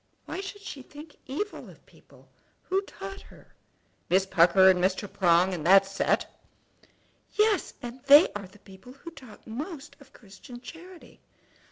"Why 0.25 0.41
should 0.41 0.63
she 0.63 0.81
think 0.81 1.15
evil 1.27 1.69
of 1.69 1.85
people? 1.85 2.27
Who 2.63 2.81
taught 2.85 3.21
her?" 3.21 3.53
"Miss 4.09 4.25
Pucker, 4.25 4.67
and 4.67 4.83
Mr. 4.83 5.07
Prong, 5.07 5.53
and 5.53 5.63
that 5.67 5.85
set." 5.85 6.25
"Yes; 7.33 7.75
and 7.83 8.01
they 8.05 8.29
are 8.33 8.47
the 8.47 8.57
people 8.57 8.93
who 8.93 9.11
talk 9.11 9.45
most 9.45 9.95
of 9.99 10.11
Christian 10.11 10.59
charity!" 10.59 11.21